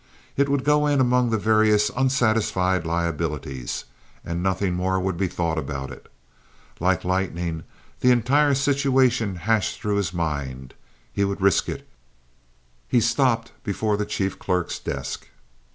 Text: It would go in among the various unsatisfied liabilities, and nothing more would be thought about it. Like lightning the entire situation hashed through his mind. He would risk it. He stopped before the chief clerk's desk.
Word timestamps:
It 0.35 0.49
would 0.49 0.63
go 0.63 0.87
in 0.87 0.99
among 0.99 1.29
the 1.29 1.37
various 1.37 1.91
unsatisfied 1.95 2.87
liabilities, 2.87 3.85
and 4.25 4.41
nothing 4.41 4.73
more 4.73 4.99
would 4.99 5.15
be 5.15 5.27
thought 5.27 5.59
about 5.59 5.91
it. 5.91 6.11
Like 6.79 7.03
lightning 7.05 7.65
the 7.99 8.09
entire 8.09 8.55
situation 8.55 9.35
hashed 9.35 9.79
through 9.79 9.97
his 9.97 10.11
mind. 10.11 10.73
He 11.13 11.23
would 11.23 11.39
risk 11.39 11.69
it. 11.69 11.87
He 12.87 12.99
stopped 12.99 13.51
before 13.63 13.95
the 13.95 14.07
chief 14.07 14.39
clerk's 14.39 14.79
desk. 14.79 15.27